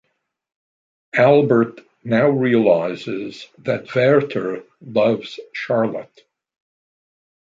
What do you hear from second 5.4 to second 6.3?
Charlotte.